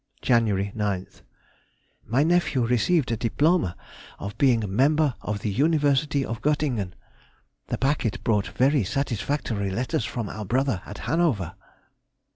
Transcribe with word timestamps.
Jan. 0.23 0.47
9th.—My 0.47 2.23
nephew 2.23 2.65
received 2.65 3.11
a 3.11 3.15
diploma 3.17 3.77
of 4.17 4.35
being 4.39 4.63
Member 4.67 5.13
of 5.21 5.41
the 5.41 5.51
University 5.51 6.25
of 6.25 6.41
Göttingen. 6.41 6.93
The 7.67 7.77
packet 7.77 8.23
brought 8.23 8.47
very 8.47 8.83
satisfactory 8.83 9.69
letters 9.69 10.03
from 10.03 10.27
our 10.27 10.43
brother 10.43 10.81
at 10.87 10.97
Hanover. 11.05 11.53